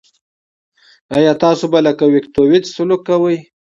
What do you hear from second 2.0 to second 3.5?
ویتکیویچ سلوک کوئ.